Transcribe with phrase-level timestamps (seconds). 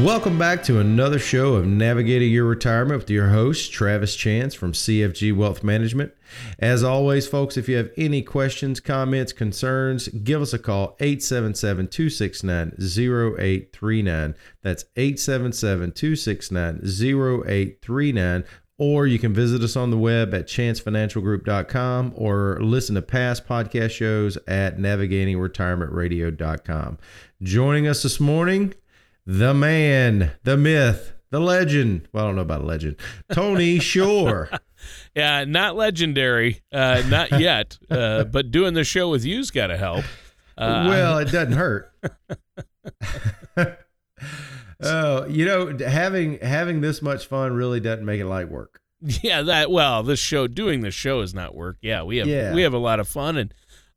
[0.00, 4.72] Welcome back to another show of Navigating Your Retirement with your host, Travis Chance from
[4.72, 6.14] CFG Wealth Management.
[6.58, 11.88] As always, folks, if you have any questions, comments, concerns, give us a call 877
[11.88, 14.34] 269 0839.
[14.62, 18.44] That's 877 269 0839
[18.78, 23.90] or you can visit us on the web at chancefinancialgroup.com or listen to past podcast
[23.90, 26.98] shows at navigatingretirementradio.com.
[27.42, 28.72] Joining us this morning,
[29.26, 32.08] the man, the myth, the legend.
[32.12, 32.96] Well, I don't know about a legend.
[33.32, 34.50] Tony Shore.
[35.14, 37.78] yeah, not legendary, uh, not yet.
[37.90, 40.04] Uh, but doing the show with you's got to help.
[40.56, 41.92] Uh, well, it doesn't hurt.
[44.82, 48.80] oh, you know, having having this much fun really doesn't make it light work.
[49.22, 51.78] Yeah, that well, this show doing the show is not work.
[51.80, 52.54] Yeah, we have yeah.
[52.54, 53.52] we have a lot of fun and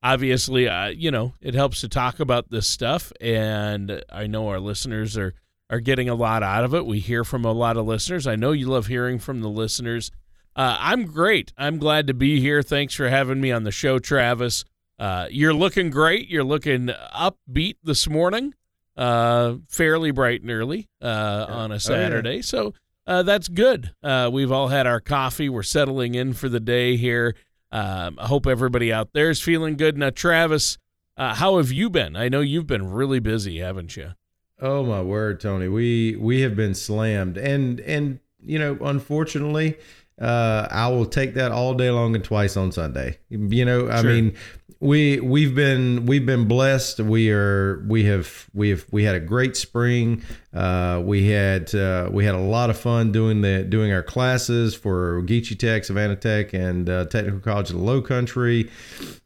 [0.06, 4.60] obviously, uh, you know, it helps to talk about this stuff, and I know our
[4.60, 5.34] listeners are
[5.68, 6.86] are getting a lot out of it.
[6.86, 8.28] We hear from a lot of listeners.
[8.28, 10.12] I know you love hearing from the listeners.
[10.56, 11.52] Uh, I'm great.
[11.58, 12.62] I'm glad to be here.
[12.62, 14.64] Thanks for having me on the show, Travis.
[15.00, 16.30] Uh, you're looking great.
[16.30, 18.54] You're looking upbeat this morning.
[18.96, 22.30] Uh, fairly bright and early uh, on a Saturday.
[22.30, 22.42] Oh, yeah.
[22.42, 22.74] So
[23.08, 23.92] uh, that's good.
[24.04, 25.50] Uh, we've all had our coffee.
[25.50, 27.36] We're settling in for the day here.
[27.76, 29.98] Um, I hope everybody out there is feeling good.
[29.98, 30.78] Now, Travis,
[31.18, 32.16] uh, how have you been?
[32.16, 34.14] I know you've been really busy, haven't you?
[34.62, 35.68] Oh my word, Tony.
[35.68, 39.76] We we have been slammed, and and you know, unfortunately,
[40.22, 43.18] uh, I will take that all day long and twice on Sunday.
[43.30, 44.10] You know, I sure.
[44.10, 44.36] mean,
[44.80, 47.02] we we've been we've been blessed.
[47.02, 50.24] We are we have we have we had a great spring.
[50.56, 54.74] Uh, we had uh, we had a lot of fun doing the doing our classes
[54.74, 58.70] for Ogeechee Tech, Savannah Tech, and uh, Technical College of the Low Country.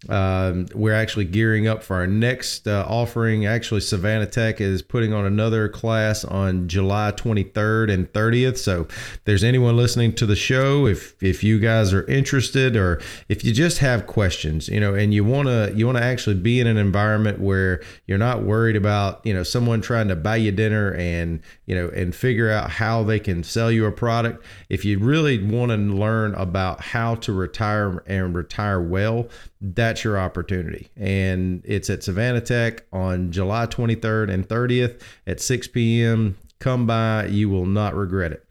[0.08, 3.46] Um, we're actually gearing up for our next uh, offering.
[3.46, 8.58] Actually, Savannah Tech is putting on another class on July 23rd and 30th.
[8.58, 13.02] So, if there's anyone listening to the show, if if you guys are interested, or
[13.28, 16.66] if you just have questions, you know, and you wanna you wanna actually be in
[16.66, 20.96] an environment where you're not worried about you know someone trying to buy you dinner
[20.96, 24.44] and and you know and figure out how they can sell you a product.
[24.70, 29.28] If you really want to learn about how to retire and retire well
[29.62, 30.90] that's your opportunity.
[30.96, 37.26] And it's at savannah tech on july 23rd and 30th at 6 p.m come by
[37.26, 38.46] you will not regret it.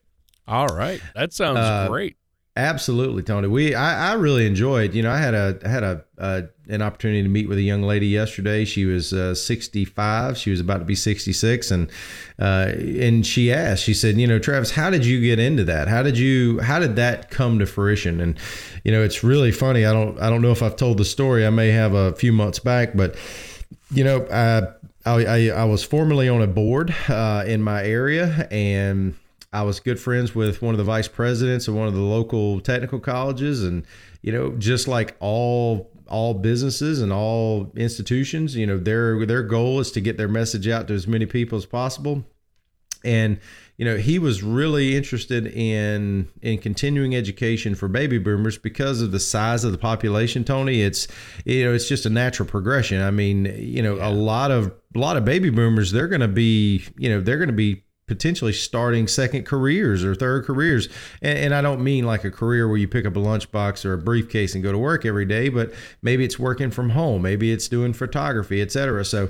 [0.47, 1.01] All right.
[1.15, 2.17] That sounds uh, great.
[2.57, 3.47] Absolutely, Tony.
[3.47, 4.93] We I, I really enjoyed.
[4.93, 7.83] You know, I had a had a uh, an opportunity to meet with a young
[7.83, 8.65] lady yesterday.
[8.65, 10.37] She was uh, 65.
[10.37, 11.91] She was about to be 66, and
[12.39, 13.85] uh, and she asked.
[13.85, 15.89] She said, "You know, Travis, how did you get into that?
[15.89, 18.39] How did you how did that come to fruition?" And
[18.85, 19.85] you know, it's really funny.
[19.85, 21.47] I don't I don't know if I've told the story.
[21.47, 23.17] I may have a few months back, but
[23.91, 24.69] you know, I
[25.05, 29.15] I, I was formerly on a board uh, in my area and
[29.53, 32.61] I was good friends with one of the vice presidents of one of the local
[32.61, 33.85] technical colleges, and
[34.21, 39.81] you know, just like all all businesses and all institutions, you know, their their goal
[39.81, 42.25] is to get their message out to as many people as possible.
[43.05, 43.39] And
[43.77, 49.13] you know, he was really interested in in continuing education for baby boomers because of
[49.13, 50.43] the size of the population.
[50.45, 51.07] Tony, it's
[51.45, 53.01] you know, it's just a natural progression.
[53.01, 54.09] I mean, you know, yeah.
[54.09, 57.39] a lot of a lot of baby boomers, they're going to be, you know, they're
[57.39, 60.89] going to be potentially starting second careers or third careers.
[61.23, 63.93] And, and, I don't mean like a career where you pick up a lunchbox or
[63.93, 65.73] a briefcase and go to work every day, but
[66.03, 69.05] maybe it's working from home, maybe it's doing photography, etc.
[69.05, 69.29] So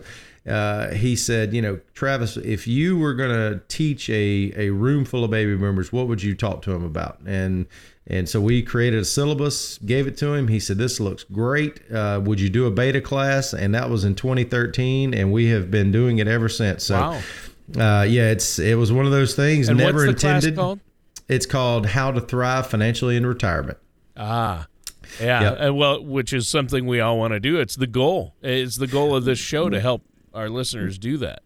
[0.48, 5.04] uh, he said, you know, Travis, if you were going to teach a, a room
[5.04, 7.20] full of baby boomers, what would you talk to them about?
[7.26, 7.66] And
[8.10, 10.48] and so we created a syllabus, gave it to him.
[10.48, 11.80] He said, "This looks great.
[11.92, 15.70] Uh, would you do a beta class?" And that was in 2013, and we have
[15.70, 16.84] been doing it ever since.
[16.84, 17.20] So, wow
[17.76, 19.68] uh, yeah, it's it was one of those things.
[19.68, 20.56] And never what's the intended.
[20.56, 20.80] Called?
[21.28, 23.78] It's called How to Thrive Financially in Retirement.
[24.16, 24.66] Ah.
[25.20, 25.74] Yeah, yep.
[25.74, 27.58] Well, which is something we all want to do.
[27.58, 28.34] It's the goal.
[28.42, 30.02] It's the goal of this show to help
[30.34, 31.42] our listeners do that.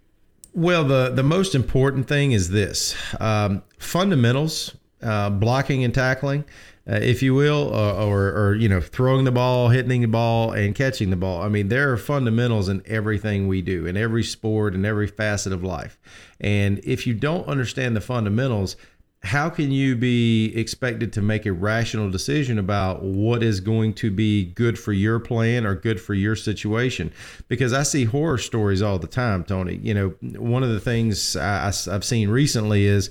[0.53, 6.45] Well, the the most important thing is this: um, fundamentals uh, blocking and tackling,
[6.89, 10.53] uh, if you will, or, or, or, you know, throwing the ball, hitting the ball,
[10.53, 11.43] and catching the ball.
[11.43, 15.53] I mean, there are fundamentals in everything we do, in every sport, in every facet
[15.53, 15.99] of life.
[16.41, 18.77] And if you don't understand the fundamentals,
[19.25, 24.11] how can you be expected to make a rational decision about what is going to
[24.11, 27.13] be good for your plan or good for your situation?
[27.47, 29.77] Because I see horror stories all the time, Tony.
[29.77, 30.09] You know,
[30.41, 33.11] one of the things I, have seen recently is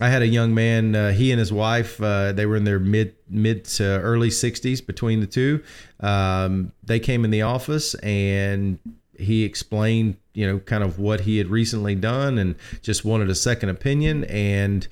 [0.00, 0.94] I had a young man.
[0.94, 4.84] Uh, he and his wife, uh, they were in their mid mid to early 60s
[4.84, 5.62] between the two.
[6.00, 8.78] Um, they came in the office and
[9.18, 13.34] he explained, you know, kind of what he had recently done and just wanted a
[13.34, 14.88] second opinion and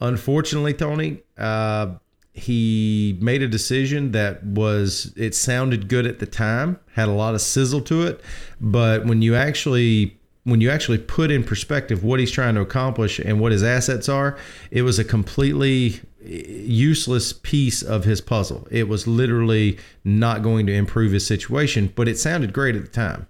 [0.00, 1.94] Unfortunately, Tony, uh,
[2.32, 7.34] he made a decision that was it sounded good at the time, had a lot
[7.34, 8.20] of sizzle to it,
[8.60, 13.18] but when you actually when you actually put in perspective what he's trying to accomplish
[13.18, 14.38] and what his assets are,
[14.70, 18.68] it was a completely useless piece of his puzzle.
[18.70, 22.90] It was literally not going to improve his situation, but it sounded great at the
[22.90, 23.26] time.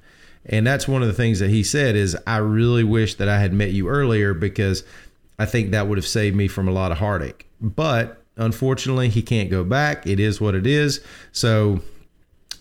[0.46, 3.38] And that's one of the things that he said is I really wish that I
[3.38, 4.84] had met you earlier because
[5.38, 7.46] I think that would have saved me from a lot of heartache.
[7.60, 10.06] But unfortunately, he can't go back.
[10.06, 11.00] It is what it is.
[11.32, 11.81] So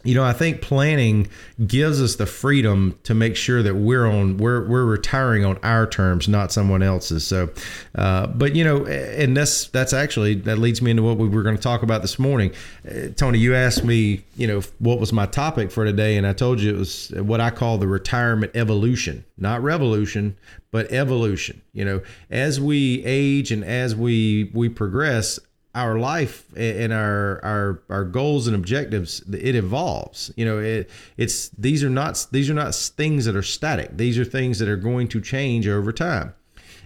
[0.04, 1.30] you know, I think planning
[1.66, 5.88] gives us the freedom to make sure that we're on we're we're retiring on our
[5.88, 7.26] terms, not someone else's.
[7.26, 7.50] So,
[7.96, 11.44] uh, but you know, and that's that's actually that leads me into what we were
[11.44, 12.52] going to talk about this morning.
[12.86, 16.34] Uh, Tony, you asked me, you know, what was my topic for today, and I
[16.34, 20.36] told you it was what I call the retirement evolution, not revolution,
[20.72, 21.62] but evolution.
[21.72, 25.40] You know, as we age and as we we progress,
[25.76, 30.32] our life and our our our goals and objectives it evolves.
[30.36, 33.98] You know it it's these are not these are not things that are static.
[33.98, 36.34] These are things that are going to change over time.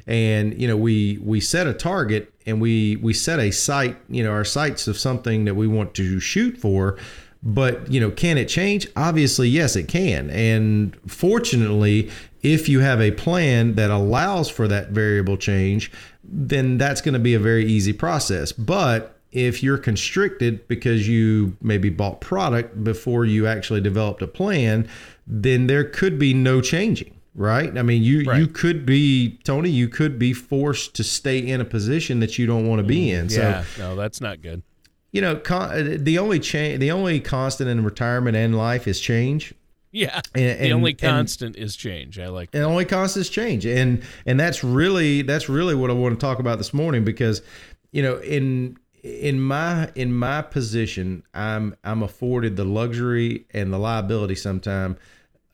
[0.05, 4.23] And you know we we set a target and we we set a sight you
[4.23, 6.97] know our sights of something that we want to shoot for.
[7.43, 8.87] But you know can it change?
[8.95, 10.29] Obviously yes it can.
[10.29, 12.09] And fortunately
[12.41, 15.91] if you have a plan that allows for that variable change
[16.27, 18.51] then that's going to be a very easy process.
[18.51, 24.87] But if you're constricted because you maybe bought product before you actually developed a plan,
[25.25, 27.77] then there could be no changing right?
[27.77, 28.39] I mean, you right.
[28.39, 32.47] you could be Tony, you could be forced to stay in a position that you
[32.47, 33.25] don't want to be mm-hmm.
[33.25, 33.29] in.
[33.29, 34.63] Yeah, so, no, that's not good.
[35.11, 38.99] You know, con- uh, the only change, the only constant in retirement and life is
[38.99, 39.53] change.
[39.97, 40.21] Yeah.
[40.35, 42.19] And, the only constant and, is change.
[42.19, 42.59] I like that.
[42.59, 43.65] The only constant is change.
[43.65, 47.41] And and that's really that's really what I want to talk about this morning because
[47.91, 53.79] you know, in in my in my position, I'm I'm afforded the luxury and the
[53.79, 54.97] liability sometime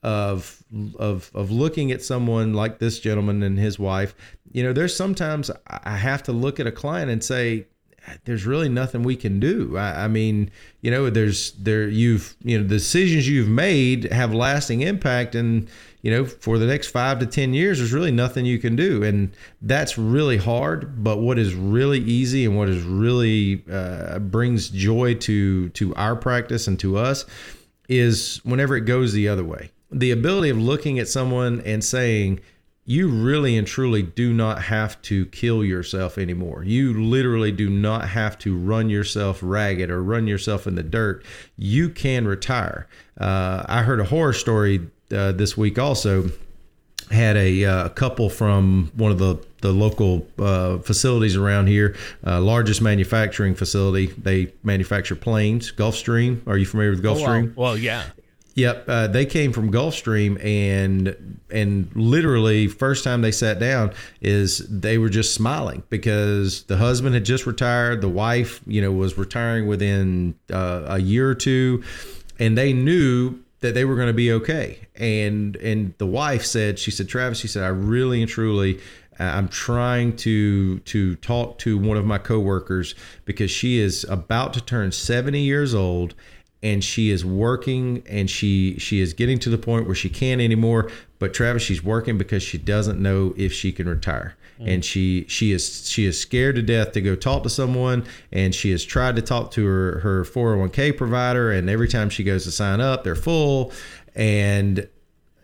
[0.01, 0.61] of
[0.99, 4.13] of of looking at someone like this gentleman and his wife.
[4.51, 7.67] You know, there's sometimes I have to look at a client and say,
[8.25, 9.77] there's really nothing we can do.
[9.77, 10.51] I, I, mean,
[10.81, 15.67] you know, there's there you've you know the decisions you've made have lasting impact, and
[16.01, 19.03] you know for the next five to ten years, there's really nothing you can do,
[19.03, 21.03] and that's really hard.
[21.03, 26.15] But what is really easy and what is really uh, brings joy to to our
[26.15, 27.25] practice and to us
[27.89, 29.71] is whenever it goes the other way.
[29.91, 32.39] The ability of looking at someone and saying,
[32.85, 36.63] you really and truly do not have to kill yourself anymore.
[36.63, 41.23] You literally do not have to run yourself ragged or run yourself in the dirt.
[41.57, 42.87] You can retire.
[43.17, 46.29] Uh, I heard a horror story uh, this week also.
[47.11, 52.41] Had a uh, couple from one of the the local uh, facilities around here, uh,
[52.41, 54.07] largest manufacturing facility.
[54.07, 55.71] They manufacture planes.
[55.71, 56.45] Gulfstream.
[56.47, 57.49] Are you familiar with Gulfstream?
[57.49, 58.03] Oh, well, yeah.
[58.55, 64.59] Yep, uh, they came from Gulfstream, and and literally first time they sat down is
[64.69, 69.17] they were just smiling because the husband had just retired, the wife, you know, was
[69.17, 71.83] retiring within uh, a year or two,
[72.37, 74.87] and they knew that they were going to be okay.
[74.95, 78.79] And and the wife said, she said, Travis, she said, I really and truly.
[79.19, 82.95] I'm trying to to talk to one of my coworkers
[83.25, 86.15] because she is about to turn 70 years old
[86.63, 90.41] and she is working and she she is getting to the point where she can't
[90.41, 90.89] anymore.
[91.19, 94.35] But travis she's working because she doesn't know if she can retire.
[94.59, 94.73] Mm.
[94.73, 98.53] and she she is she is scared to death to go talk to someone and
[98.53, 102.43] she has tried to talk to her her 401k provider and every time she goes
[102.43, 103.71] to sign up they're full.
[104.15, 104.87] And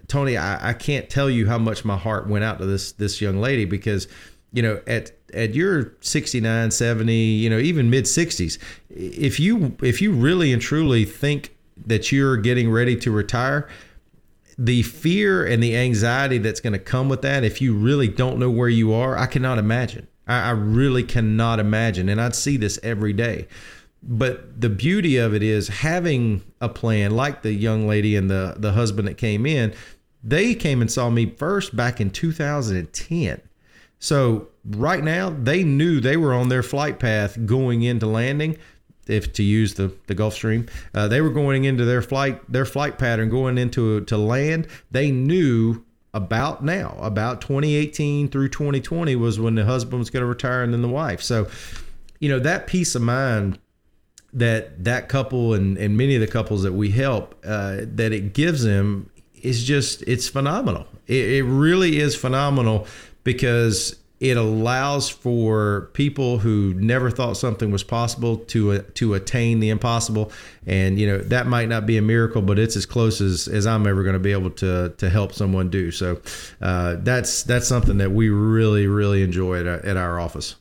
[0.07, 3.19] tony i, I can't tell you how much my heart went out to this this
[3.19, 4.07] young lady because
[4.53, 8.57] you know at at your 69 70 you know even mid 60s
[8.89, 13.69] if you if you really and truly think that you're getting ready to retire
[14.57, 18.39] the fear and the anxiety that's going to come with that if you really don't
[18.39, 22.55] know where you are i cannot imagine I, I really cannot imagine, and I'd see
[22.55, 23.47] this every day.
[24.01, 28.55] But the beauty of it is having a plan, like the young lady and the
[28.57, 29.73] the husband that came in.
[30.23, 33.41] They came and saw me first back in 2010.
[33.99, 38.57] So right now, they knew they were on their flight path going into landing
[39.09, 42.97] if to use the, the Gulfstream, uh, they were going into their flight their flight
[42.97, 44.67] pattern going into to land.
[44.91, 50.27] They knew about now about 2018 through 2020 was when the husband was going to
[50.27, 51.21] retire and then the wife.
[51.21, 51.47] So,
[52.19, 53.59] you know that peace of mind
[54.31, 58.33] that that couple and and many of the couples that we help uh, that it
[58.33, 59.09] gives them
[59.41, 60.85] is just it's phenomenal.
[61.07, 62.85] It, it really is phenomenal
[63.33, 69.59] because it allows for people who never thought something was possible to uh, to attain
[69.59, 70.31] the impossible.
[70.65, 73.67] And you know that might not be a miracle but it's as close as, as
[73.67, 75.91] i'm ever going to be able to to help someone do.
[75.91, 76.19] So
[76.59, 80.55] uh, that's that's something that we really really enjoy at at our office.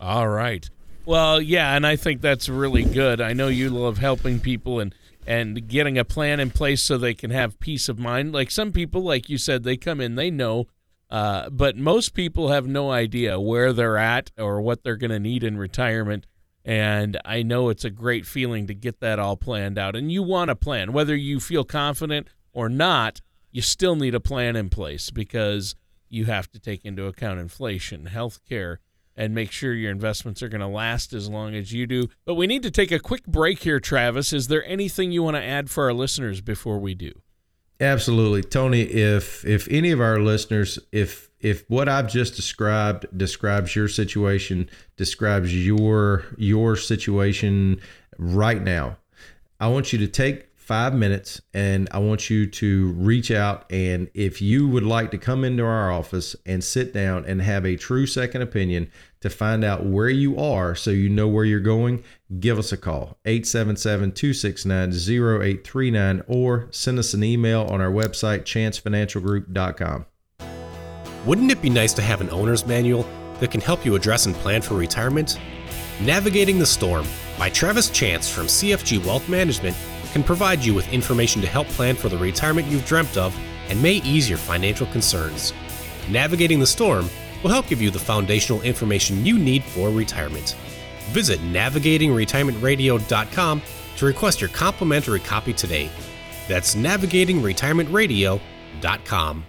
[0.00, 0.68] All right.
[1.04, 3.20] Well yeah and i think that's really good.
[3.20, 4.92] I know you love helping people and
[5.24, 8.32] and getting a plan in place so they can have peace of mind.
[8.32, 10.66] Like some people like you said they come in they know
[11.10, 15.20] uh, but most people have no idea where they're at or what they're going to
[15.20, 16.26] need in retirement.
[16.64, 19.94] And I know it's a great feeling to get that all planned out.
[19.94, 23.20] And you want a plan, whether you feel confident or not,
[23.52, 25.76] you still need a plan in place because
[26.08, 28.80] you have to take into account inflation, health care,
[29.16, 32.08] and make sure your investments are going to last as long as you do.
[32.24, 34.32] But we need to take a quick break here, Travis.
[34.32, 37.12] Is there anything you want to add for our listeners before we do?
[37.80, 38.82] Absolutely, Tony.
[38.82, 44.70] If if any of our listeners, if if what I've just described describes your situation,
[44.96, 47.80] describes your your situation
[48.18, 48.96] right now,
[49.60, 53.70] I want you to take five minutes and I want you to reach out.
[53.70, 57.64] And if you would like to come into our office and sit down and have
[57.64, 58.90] a true second opinion
[59.26, 62.02] to find out where you are so you know where you're going,
[62.40, 68.42] give us a call 877 269 0839 or send us an email on our website,
[68.42, 70.06] chancefinancialgroup.com.
[71.26, 73.04] Wouldn't it be nice to have an owner's manual
[73.40, 75.38] that can help you address and plan for retirement?
[76.00, 77.06] Navigating the Storm
[77.38, 79.76] by Travis Chance from CFG Wealth Management
[80.12, 83.36] can provide you with information to help plan for the retirement you've dreamt of
[83.68, 85.52] and may ease your financial concerns.
[86.08, 87.10] Navigating the Storm
[87.46, 90.56] will help give you the foundational information you need for retirement.
[91.10, 93.62] Visit navigatingretirementradio.com
[93.98, 95.88] to request your complimentary copy today.
[96.48, 99.44] That's navigatingretirementradio.com.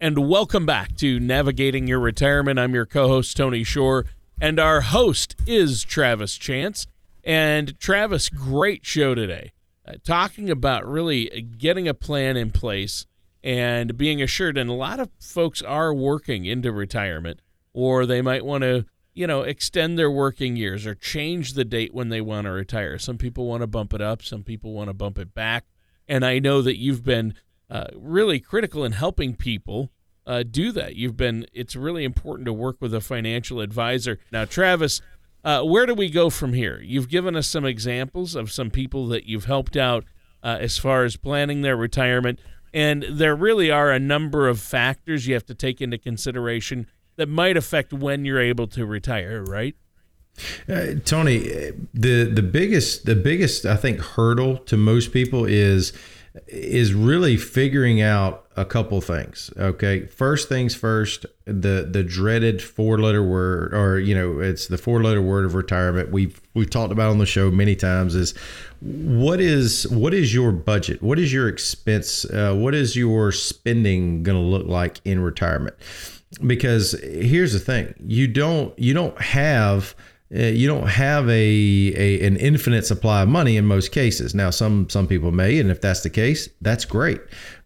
[0.00, 2.58] And welcome back to Navigating Your Retirement.
[2.58, 4.06] I'm your co host, Tony Shore,
[4.40, 6.86] and our host is Travis Chance.
[7.22, 9.52] And Travis, great show today
[9.86, 11.26] uh, talking about really
[11.58, 13.04] getting a plan in place
[13.42, 14.58] and being assured.
[14.58, 17.40] And a lot of folks are working into retirement,
[17.72, 21.94] or they might want to, you know, extend their working years or change the date
[21.94, 22.98] when they want to retire.
[22.98, 25.64] Some people want to bump it up, some people want to bump it back.
[26.08, 27.34] And I know that you've been
[27.70, 29.92] uh, really critical in helping people
[30.26, 30.96] uh, do that.
[30.96, 34.18] You've been, it's really important to work with a financial advisor.
[34.32, 35.00] Now, Travis,
[35.44, 36.80] uh, where do we go from here?
[36.80, 40.04] You've given us some examples of some people that you've helped out
[40.42, 42.40] uh, as far as planning their retirement.
[42.72, 46.86] And there really are a number of factors you have to take into consideration
[47.16, 49.74] that might affect when you're able to retire, right?
[50.68, 51.40] Uh, Tony,
[51.92, 55.92] the the biggest the biggest I think hurdle to most people is
[56.46, 59.50] is really figuring out a couple things.
[59.56, 64.78] Okay, first things first, the the dreaded four letter word, or you know, it's the
[64.78, 66.10] four letter word of retirement.
[66.10, 68.14] We've we've talked about on the show many times.
[68.14, 68.36] Is
[68.80, 71.02] what is what is your budget?
[71.02, 72.24] What is your expense?
[72.26, 75.74] Uh, what is your spending going to look like in retirement?
[76.46, 79.96] Because here's the thing: you don't you don't have
[80.32, 84.34] Eh, you don't have a, a an infinite supply of money in most cases.
[84.34, 87.20] Now, some some people may, and if that's the case, that's great.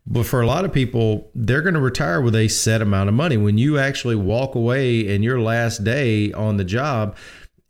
[0.07, 3.15] But for a lot of people, they're going to retire with a set amount of
[3.15, 3.37] money.
[3.37, 7.17] When you actually walk away in your last day on the job,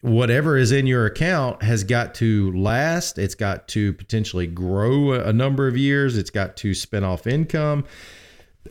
[0.00, 3.18] whatever is in your account has got to last.
[3.18, 6.16] It's got to potentially grow a number of years.
[6.16, 7.84] It's got to spin off income,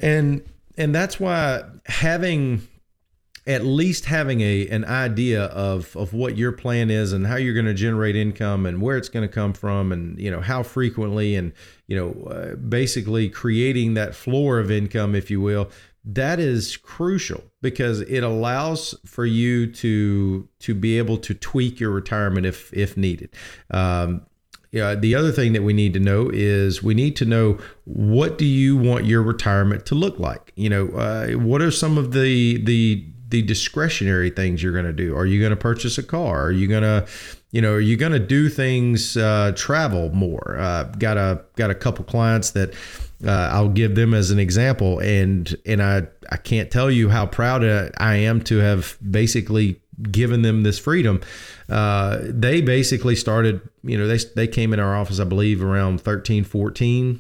[0.02, 0.42] and
[0.78, 2.68] and that's why having
[3.46, 7.54] at least having a an idea of of what your plan is and how you're
[7.54, 10.64] going to generate income and where it's going to come from and you know how
[10.64, 11.52] frequently and
[11.88, 15.70] you know uh, basically creating that floor of income if you will
[16.06, 21.92] that is crucial because it allows for you to to be able to tweak your
[21.92, 23.30] retirement if if needed
[23.72, 24.26] um,
[24.72, 28.40] yeah, the other thing that we need to know is we need to know what
[28.40, 30.52] do you want your retirement to look like.
[30.56, 34.94] You know, uh, what are some of the the the discretionary things you're going to
[34.94, 35.18] do.
[35.18, 36.44] Are you going to purchase a car?
[36.46, 37.08] Are you going to
[37.50, 40.58] you know, are you going to do things, uh, travel more?
[40.60, 42.74] Uh, got a got a couple clients that
[43.26, 47.26] uh, I'll give them as an example, and and I I can't tell you how
[47.26, 47.64] proud
[47.98, 51.22] I am to have basically given them this freedom.
[51.70, 56.02] Uh, they basically started, you know, they they came in our office, I believe, around
[56.02, 57.20] 13, 14,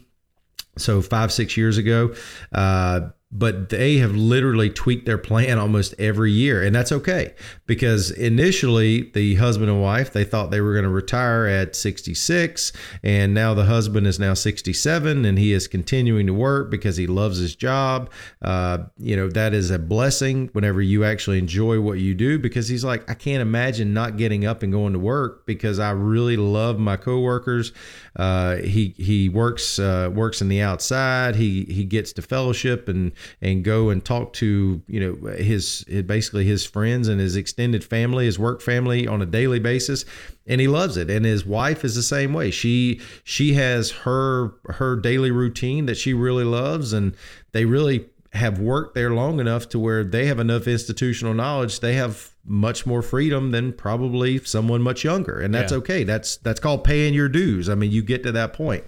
[0.78, 2.14] so five six years ago.
[2.52, 7.34] Uh, but they have literally tweaked their plan almost every year and that's okay
[7.66, 12.72] because initially the husband and wife they thought they were going to retire at 66
[13.02, 17.08] and now the husband is now 67 and he is continuing to work because he
[17.08, 18.10] loves his job.
[18.42, 22.68] Uh, you know that is a blessing whenever you actually enjoy what you do because
[22.68, 26.38] he's like i can't imagine not getting up and going to work because i really
[26.38, 27.72] love my coworkers.
[28.16, 31.36] Uh, he he works uh, works in the outside.
[31.36, 33.12] He he gets to fellowship and
[33.42, 38.26] and go and talk to you know his basically his friends and his extended family,
[38.26, 40.06] his work family on a daily basis,
[40.48, 41.10] and he loves it.
[41.10, 42.52] And his wife is the same way.
[42.52, 47.16] She she has her her daily routine that she really loves, and
[47.52, 51.94] they really have worked there long enough to where they have enough institutional knowledge they
[51.94, 55.78] have much more freedom than probably someone much younger and that's yeah.
[55.78, 58.84] okay that's that's called paying your dues i mean you get to that point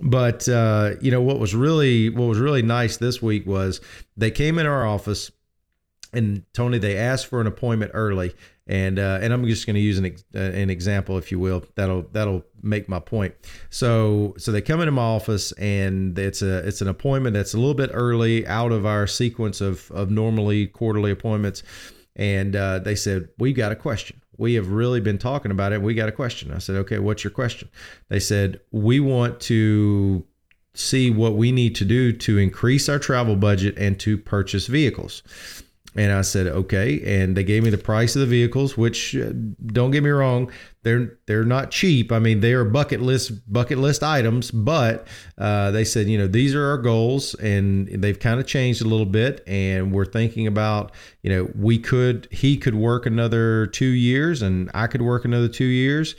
[0.00, 3.80] but uh, you know what was really what was really nice this week was
[4.16, 5.30] they came in our office,
[6.12, 8.34] and Tony they asked for an appointment early,
[8.66, 11.64] and uh, and I'm just going to use an uh, an example, if you will.
[11.74, 13.34] That'll that'll make my point.
[13.70, 17.58] So so they come into my office, and it's a it's an appointment that's a
[17.58, 21.62] little bit early, out of our sequence of of normally quarterly appointments,
[22.16, 25.82] and uh, they said we've got a question we have really been talking about it.
[25.82, 26.52] We got a question.
[26.52, 27.68] I said, okay, what's your question?
[28.08, 30.24] They said, we want to
[30.74, 35.22] see what we need to do to increase our travel budget and to purchase vehicles.
[35.96, 37.00] And I said, okay.
[37.20, 39.32] And they gave me the price of the vehicles, which uh,
[39.66, 40.50] don't get me wrong,
[40.82, 42.12] they're they're not cheap.
[42.12, 45.06] I mean, they are bucket list bucket list items, but
[45.38, 48.88] uh, they said, you know, these are our goals, and they've kind of changed a
[48.88, 49.42] little bit.
[49.46, 54.70] And we're thinking about, you know, we could he could work another two years, and
[54.74, 56.16] I could work another two years,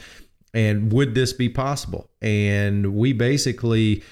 [0.53, 2.09] and would this be possible?
[2.21, 4.03] And we basically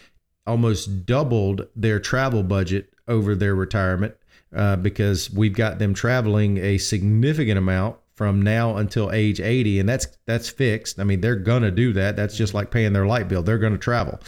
[0.46, 4.16] almost doubled their travel budget over their retirement
[4.56, 9.90] uh, because we've got them traveling a significant amount from now until age 80 and
[9.90, 11.00] that's that's fixed.
[11.00, 12.16] I mean they're gonna do that.
[12.16, 13.42] That's just like paying their light bill.
[13.42, 14.20] They're gonna travel.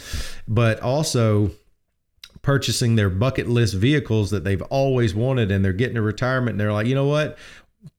[0.48, 1.52] But also
[2.42, 6.60] purchasing their bucket list vehicles that they've always wanted and they're getting a retirement and
[6.60, 7.38] they're like you know what?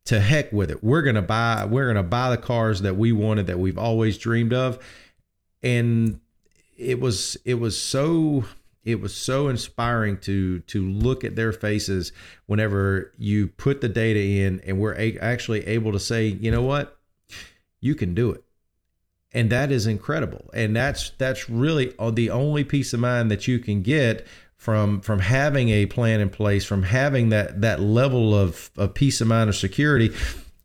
[0.06, 0.84] To heck with it.
[0.84, 4.54] We're gonna buy we're gonna buy the cars that we wanted that we've always dreamed
[4.54, 4.80] of.
[5.64, 6.20] And
[6.78, 8.44] it was it was so
[8.88, 12.14] it was so inspiring to to look at their faces
[12.46, 16.62] whenever you put the data in and we're a- actually able to say you know
[16.62, 16.98] what?
[17.82, 18.44] You can do it.
[19.34, 20.50] And that is incredible.
[20.54, 25.20] And that's that's really the only peace of mind that you can get from from
[25.20, 29.50] having a plan in place from having that that level of, of peace of mind
[29.50, 30.14] or security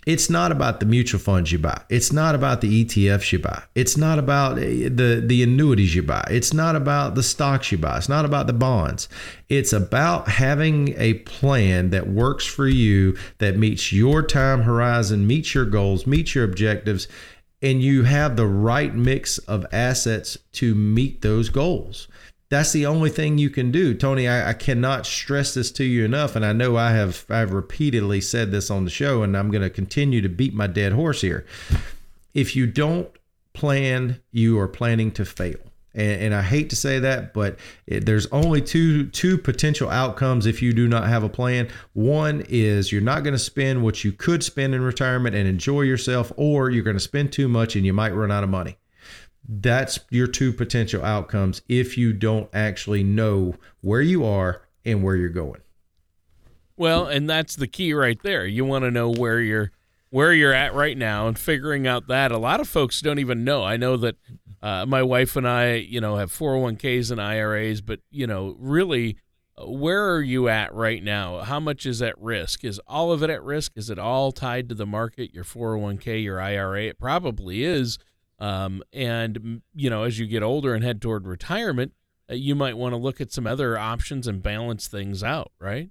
[0.05, 1.81] it's not about the mutual funds you buy.
[1.89, 3.63] It's not about the ETFs you buy.
[3.75, 6.27] It's not about eh, the the annuities you buy.
[6.31, 7.99] It's not about the stocks you buy.
[7.99, 9.09] It's not about the bonds.
[9.49, 15.55] It's about having a plan that works for you, that meets your time horizon, meets
[15.55, 17.07] your goals, meets your objectives,
[17.61, 22.09] and you have the right mix of assets to meet those goals
[22.53, 23.95] that's the only thing you can do.
[23.95, 27.55] Tony I, I, cannot stress this to you enough and i know i have i've
[27.55, 30.93] repeatedly said this on the show and i'm going to continue to beat my dead
[30.93, 31.47] horse here.
[32.35, 33.09] If you don't
[33.55, 35.57] plan you are planning to fail.
[35.95, 40.45] And, and i hate to say that but it, there's only two two potential outcomes
[40.45, 41.71] if you do not have a plan.
[41.95, 45.83] One is you're not going to spend what you could spend in retirement and enjoy
[45.83, 48.77] yourself or you're going to spend too much and you might run out of money
[49.49, 55.17] that's your two potential outcomes if you don't actually know where you are and where
[55.17, 55.61] you're going.
[56.77, 58.47] Well, and that's the key right there.
[58.47, 59.71] You want to know where you're
[60.11, 63.45] where you're at right now and figuring out that a lot of folks don't even
[63.45, 63.65] know.
[63.65, 64.17] I know that
[64.61, 69.17] uh, my wife and I, you know, have 401ks and IRAs, but you know, really
[69.59, 71.41] where are you at right now?
[71.41, 72.65] How much is at risk?
[72.65, 73.73] Is all of it at risk?
[73.77, 76.85] Is it all tied to the market, your 401k, your IRA?
[76.85, 77.99] It probably is
[78.43, 81.93] um, and you know, as you get older and head toward retirement,
[82.29, 85.91] uh, you might want to look at some other options and balance things out, right?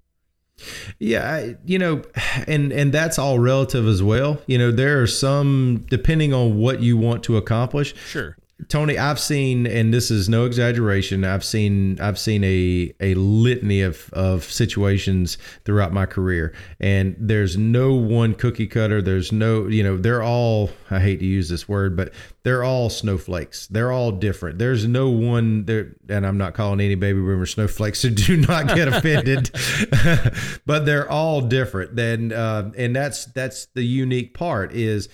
[1.00, 2.04] Yeah, I, you know,
[2.48, 4.42] and and that's all relative as well.
[4.48, 7.96] You know, there are some depending on what you want to accomplish.
[8.06, 8.36] Sure.
[8.67, 11.24] Tony, I've seen, and this is no exaggeration.
[11.24, 17.58] I've seen, I've seen a a litany of of situations throughout my career, and there's
[17.58, 19.02] no one cookie cutter.
[19.02, 20.69] There's no, you know, they're all.
[20.89, 23.67] I hate to use this word, but they're all snowflakes.
[23.67, 24.58] They're all different.
[24.58, 28.67] There's no one there, and I'm not calling any baby boomer snowflakes, so do not
[28.67, 29.52] get offended.
[30.65, 31.95] but they're all different.
[31.95, 35.10] Then, uh, and that's that's the unique part is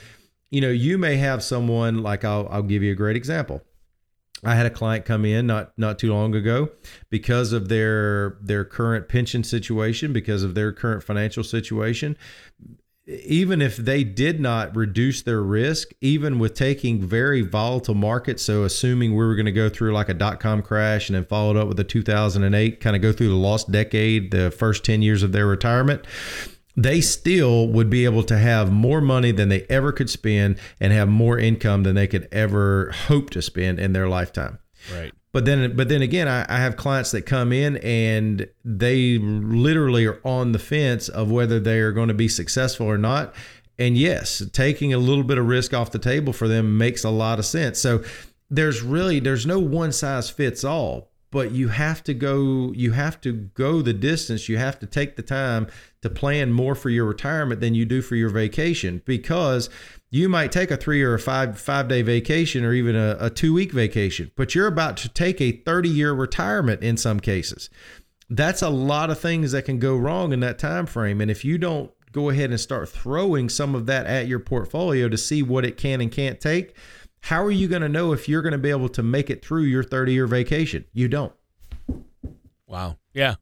[0.50, 3.62] you know, you may have someone like I'll I'll give you a great example.
[4.44, 6.70] I had a client come in not not too long ago
[7.10, 12.18] because of their their current pension situation, because of their current financial situation.
[13.08, 18.66] Even if they did not reduce their risk, even with taking very volatile markets, so
[18.66, 21.56] assuming we were going to go through like a dot com crash and then followed
[21.56, 25.24] up with a 2008, kind of go through the lost decade, the first 10 years
[25.24, 26.04] of their retirement,
[26.78, 30.94] they still would be able to have more money than they ever could spend and
[30.94, 34.60] have more income than they could ever hope to spend in their lifetime.
[34.94, 35.12] Right.
[35.34, 40.06] But then, but then again, I, I have clients that come in and they literally
[40.06, 43.34] are on the fence of whether they are going to be successful or not.
[43.80, 47.10] And yes, taking a little bit of risk off the table for them makes a
[47.10, 47.80] lot of sense.
[47.80, 48.04] So
[48.50, 53.22] there's really there's no one size fits all but you have to go you have
[53.22, 54.50] to go the distance.
[54.50, 55.68] You have to take the time
[56.02, 59.70] to plan more for your retirement than you do for your vacation because
[60.10, 63.30] you might take a three or a five five day vacation or even a, a
[63.30, 67.70] two week vacation but you're about to take a 30 year retirement in some cases.
[68.32, 71.46] That's a lot of things that can go wrong in that time frame and if
[71.46, 75.44] you don't go ahead and start throwing some of that at your portfolio to see
[75.44, 76.74] what it can and can't take
[77.22, 79.44] how are you going to know if you're going to be able to make it
[79.44, 80.86] through your 30 year vacation?
[80.94, 81.34] You don't.
[82.68, 82.98] Wow.
[83.14, 83.36] Yeah.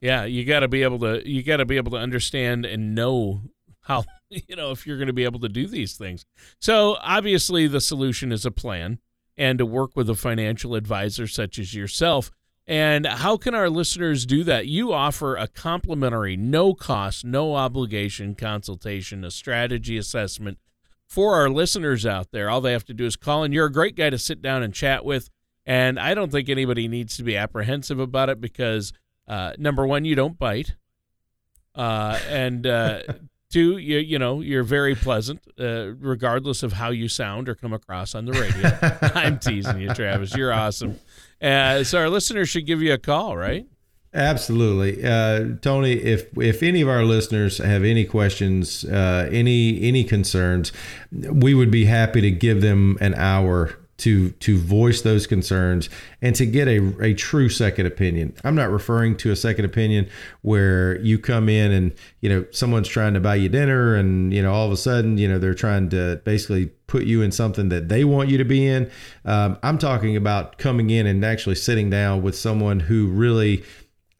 [0.00, 2.94] Yeah, you got to be able to you got to be able to understand and
[2.94, 3.40] know
[3.80, 6.26] how you know if you're going to be able to do these things.
[6.60, 8.98] So, obviously the solution is a plan
[9.36, 12.30] and to work with a financial advisor such as yourself.
[12.66, 14.66] And how can our listeners do that?
[14.66, 20.58] You offer a complimentary, no cost, no obligation consultation, a strategy assessment
[21.14, 23.72] for our listeners out there, all they have to do is call, and you're a
[23.72, 25.30] great guy to sit down and chat with.
[25.64, 28.92] And I don't think anybody needs to be apprehensive about it because,
[29.28, 30.74] uh, number one, you don't bite,
[31.76, 33.02] uh, and uh,
[33.52, 37.72] two, you you know you're very pleasant, uh, regardless of how you sound or come
[37.72, 39.08] across on the radio.
[39.14, 40.34] I'm teasing you, Travis.
[40.34, 40.98] You're awesome.
[41.40, 43.66] Uh, so our listeners should give you a call, right?
[44.14, 45.94] Absolutely, uh, Tony.
[45.94, 50.70] If if any of our listeners have any questions, uh, any any concerns,
[51.10, 55.88] we would be happy to give them an hour to to voice those concerns
[56.20, 58.34] and to get a, a true second opinion.
[58.44, 60.08] I'm not referring to a second opinion
[60.42, 64.42] where you come in and you know someone's trying to buy you dinner and you
[64.42, 67.68] know all of a sudden you know they're trying to basically put you in something
[67.68, 68.90] that they want you to be in.
[69.24, 73.64] Um, I'm talking about coming in and actually sitting down with someone who really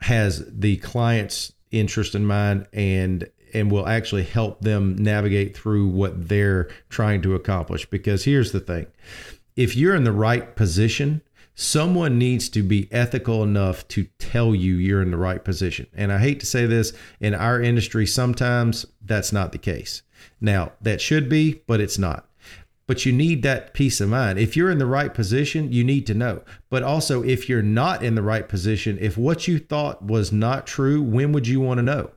[0.02, 6.28] has the client's interest in mind and and will actually help them navigate through what
[6.28, 7.87] they're trying to accomplish.
[7.87, 8.87] Because here's the thing.
[9.54, 11.22] If you're in the right position
[11.54, 15.87] someone needs to be ethical enough to tell you you're in the right position.
[15.94, 20.02] And i hate to say this in our industry sometimes that's not the case.
[20.40, 22.28] Now that should be but it's not
[22.87, 24.38] but you need that peace of mind.
[24.38, 26.42] If you're in the right position, you need to know.
[26.68, 30.66] But also, if you're not in the right position, if what you thought was not
[30.66, 32.11] true, when would you want to know?